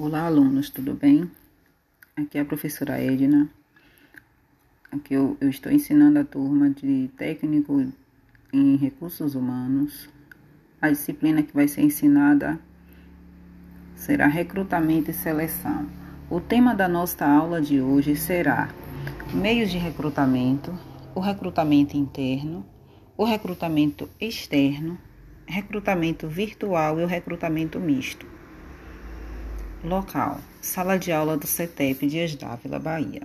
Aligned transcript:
Olá, 0.00 0.26
alunos, 0.26 0.70
tudo 0.70 0.94
bem? 0.94 1.28
Aqui 2.14 2.38
é 2.38 2.40
a 2.40 2.44
professora 2.44 3.02
Edna. 3.02 3.50
Aqui 4.92 5.14
eu, 5.14 5.36
eu, 5.40 5.48
estou 5.48 5.72
ensinando 5.72 6.20
a 6.20 6.24
turma 6.24 6.70
de 6.70 7.10
técnico 7.16 7.84
em 8.52 8.76
recursos 8.76 9.34
humanos. 9.34 10.08
A 10.80 10.88
disciplina 10.88 11.42
que 11.42 11.52
vai 11.52 11.66
ser 11.66 11.80
ensinada 11.80 12.60
será 13.96 14.28
recrutamento 14.28 15.10
e 15.10 15.14
seleção. 15.14 15.90
O 16.30 16.40
tema 16.40 16.76
da 16.76 16.86
nossa 16.86 17.26
aula 17.26 17.60
de 17.60 17.80
hoje 17.80 18.14
será 18.14 18.72
meios 19.34 19.68
de 19.68 19.78
recrutamento, 19.78 20.78
o 21.12 21.18
recrutamento 21.18 21.96
interno, 21.96 22.64
o 23.16 23.24
recrutamento 23.24 24.08
externo, 24.20 24.96
recrutamento 25.44 26.28
virtual 26.28 27.00
e 27.00 27.02
o 27.02 27.08
recrutamento 27.08 27.80
misto. 27.80 28.37
Local: 29.84 30.40
Sala 30.60 30.98
de 30.98 31.12
aula 31.12 31.36
do 31.36 31.46
CETEP 31.46 32.04
Dias 32.08 32.34
Dávila, 32.34 32.80
Bahia. 32.80 33.22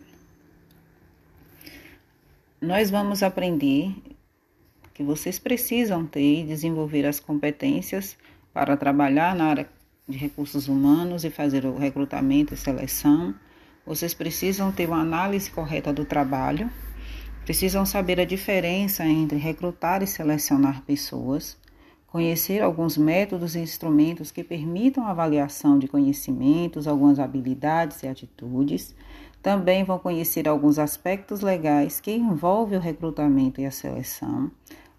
Nós 2.61 2.91
vamos 2.91 3.23
aprender 3.23 3.91
que 4.93 5.01
vocês 5.01 5.39
precisam 5.39 6.05
ter 6.05 6.41
e 6.41 6.45
desenvolver 6.45 7.07
as 7.07 7.19
competências 7.19 8.15
para 8.53 8.77
trabalhar 8.77 9.35
na 9.35 9.45
área 9.45 9.69
de 10.07 10.15
recursos 10.15 10.67
humanos 10.67 11.25
e 11.25 11.31
fazer 11.31 11.65
o 11.65 11.75
recrutamento 11.75 12.53
e 12.53 12.57
seleção. 12.57 13.33
Vocês 13.83 14.13
precisam 14.13 14.71
ter 14.71 14.87
uma 14.87 15.01
análise 15.01 15.49
correta 15.49 15.91
do 15.91 16.05
trabalho, 16.05 16.69
precisam 17.43 17.83
saber 17.83 18.19
a 18.19 18.25
diferença 18.25 19.03
entre 19.03 19.39
recrutar 19.39 20.03
e 20.03 20.07
selecionar 20.07 20.83
pessoas 20.83 21.57
conhecer 22.13 22.61
alguns 22.61 22.95
métodos 22.95 23.55
e 23.55 23.59
instrumentos 23.59 24.29
que 24.29 24.43
permitam 24.43 25.07
avaliação 25.07 25.79
de 25.79 25.87
conhecimentos, 25.87 26.87
algumas 26.87 27.17
habilidades 27.17 28.03
e 28.03 28.07
atitudes. 28.07 28.93
Também 29.41 29.83
vão 29.83 29.97
conhecer 29.97 30.47
alguns 30.47 30.77
aspectos 30.77 31.41
legais 31.41 31.99
que 31.99 32.11
envolvem 32.11 32.77
o 32.77 32.81
recrutamento 32.81 33.59
e 33.59 33.65
a 33.65 33.71
seleção, 33.71 34.51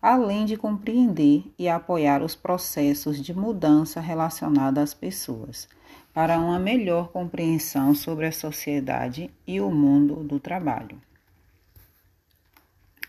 além 0.03 0.45
de 0.45 0.57
compreender 0.57 1.45
e 1.57 1.69
apoiar 1.69 2.21
os 2.21 2.35
processos 2.35 3.23
de 3.23 3.33
mudança 3.33 4.01
relacionados 4.01 4.83
às 4.83 4.93
pessoas, 4.93 5.69
para 6.13 6.37
uma 6.37 6.59
melhor 6.59 7.11
compreensão 7.13 7.95
sobre 7.95 8.27
a 8.27 8.33
sociedade 8.33 9.31
e 9.47 9.61
o 9.61 9.71
mundo 9.71 10.17
do 10.17 10.41
trabalho. 10.41 11.01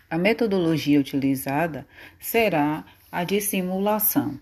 A 0.08 0.16
metodologia 0.16 1.00
utilizada 1.00 1.84
será 2.20 2.84
a 3.10 3.24
dissimulação. 3.24 4.38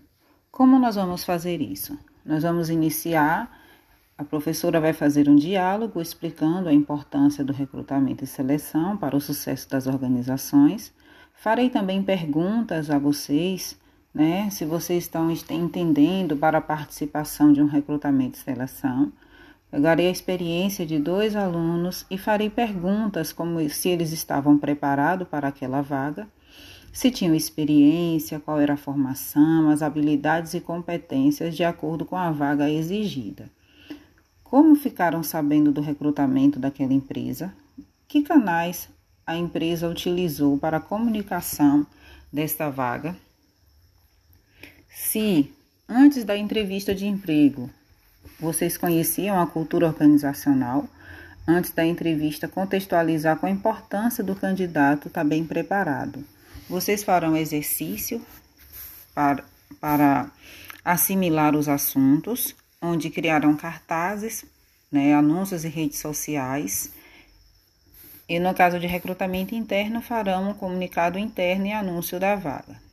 Como 0.51 0.79
nós 0.79 0.95
vamos 0.95 1.23
fazer 1.23 1.61
isso? 1.61 1.97
Nós 2.25 2.43
vamos 2.43 2.69
iniciar, 2.69 3.51
a 4.17 4.23
professora 4.23 4.79
vai 4.79 4.93
fazer 4.93 5.27
um 5.27 5.35
diálogo 5.35 6.01
explicando 6.01 6.69
a 6.69 6.73
importância 6.73 7.43
do 7.43 7.51
recrutamento 7.51 8.23
e 8.23 8.27
seleção 8.27 8.95
para 8.95 9.15
o 9.15 9.21
sucesso 9.21 9.69
das 9.69 9.87
organizações. 9.87 10.93
Farei 11.33 11.69
também 11.69 12.01
perguntas 12.01 12.89
a 12.89 12.97
vocês, 12.97 13.77
né, 14.13 14.49
se 14.49 14.63
vocês 14.63 15.03
estão 15.03 15.29
entendendo 15.29 16.37
para 16.37 16.59
a 16.59 16.61
participação 16.61 17.51
de 17.51 17.61
um 17.61 17.67
recrutamento 17.67 18.39
e 18.39 18.41
seleção. 18.41 19.11
Pegarei 19.69 20.07
a 20.07 20.11
experiência 20.11 20.85
de 20.85 20.99
dois 20.99 21.35
alunos 21.35 22.05
e 22.09 22.17
farei 22.17 22.49
perguntas 22.49 23.33
como 23.33 23.67
se 23.69 23.89
eles 23.89 24.11
estavam 24.11 24.57
preparados 24.57 25.27
para 25.27 25.47
aquela 25.47 25.81
vaga 25.81 26.27
se 26.95 27.11
tinham 27.11 27.35
experiência, 27.35 28.39
qual 28.39 28.57
era 28.57 28.75
a 28.75 28.77
formação, 28.77 29.69
as 29.69 29.81
habilidades 29.81 30.53
e 30.53 30.61
competências 30.61 31.53
de 31.53 31.61
acordo 31.61 32.05
com 32.05 32.15
a 32.15 32.31
vaga 32.31 32.69
exigida. 32.69 33.51
Como 34.41 34.77
ficaram 34.77 35.21
sabendo 35.21 35.73
do 35.73 35.81
recrutamento 35.81 36.57
daquela 36.57 36.93
empresa? 36.93 37.53
Que 38.07 38.21
canais 38.21 38.87
a 39.27 39.35
empresa 39.35 39.89
utilizou 39.89 40.57
para 40.57 40.77
a 40.77 40.79
comunicação 40.79 41.85
desta 42.31 42.69
vaga? 42.69 43.13
Se, 44.87 45.51
antes 45.89 46.23
da 46.23 46.37
entrevista 46.37 46.95
de 46.95 47.05
emprego, 47.05 47.69
vocês 48.39 48.77
conheciam 48.77 49.39
a 49.39 49.47
cultura 49.47 49.87
organizacional, 49.87 50.87
antes 51.47 51.71
da 51.71 51.85
entrevista 51.85 52.47
contextualizar 52.47 53.37
com 53.37 53.45
a 53.45 53.51
importância 53.51 54.23
do 54.23 54.35
candidato 54.35 55.07
estar 55.07 55.21
tá 55.21 55.27
bem 55.27 55.45
preparado. 55.45 56.23
Vocês 56.67 57.03
farão 57.03 57.37
exercício 57.37 58.21
para, 59.13 59.43
para 59.79 60.31
assimilar 60.83 61.55
os 61.55 61.69
assuntos, 61.69 62.55
onde 62.81 63.09
criarão 63.09 63.55
cartazes, 63.55 64.45
né, 64.91 65.13
anúncios 65.13 65.63
em 65.63 65.69
redes 65.69 65.99
sociais. 65.99 66.91
E 68.27 68.39
no 68.39 68.53
caso 68.53 68.79
de 68.79 68.87
recrutamento 68.87 69.53
interno, 69.53 70.01
farão 70.01 70.49
um 70.49 70.53
comunicado 70.53 71.19
interno 71.19 71.67
e 71.67 71.71
anúncio 71.71 72.19
da 72.19 72.35
vaga. 72.35 72.83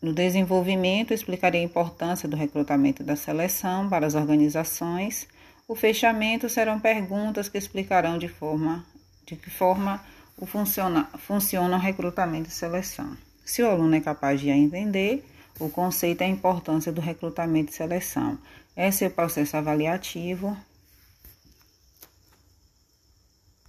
No 0.00 0.12
desenvolvimento, 0.12 1.12
explicarei 1.12 1.60
a 1.60 1.64
importância 1.64 2.28
do 2.28 2.36
recrutamento 2.36 3.04
da 3.04 3.16
seleção 3.16 3.88
para 3.88 4.06
as 4.06 4.14
organizações 4.14 5.28
o 5.70 5.76
fechamento 5.76 6.48
serão 6.48 6.80
perguntas 6.80 7.48
que 7.48 7.56
explicarão 7.56 8.18
de, 8.18 8.26
forma, 8.26 8.84
de 9.24 9.36
que 9.36 9.48
forma 9.48 10.04
o 10.36 10.44
funciona, 10.44 11.08
funciona 11.16 11.76
o 11.76 11.78
recrutamento 11.78 12.48
e 12.48 12.52
seleção. 12.52 13.16
Se 13.44 13.62
o 13.62 13.70
aluno 13.70 13.94
é 13.94 14.00
capaz 14.00 14.40
de 14.40 14.50
entender 14.50 15.24
o 15.60 15.68
conceito 15.68 16.22
e 16.22 16.24
a 16.24 16.28
importância 16.28 16.90
do 16.90 17.00
recrutamento 17.00 17.70
e 17.70 17.76
seleção. 17.76 18.36
Esse 18.76 19.04
é 19.04 19.06
o 19.06 19.12
processo 19.12 19.56
avaliativo 19.56 20.56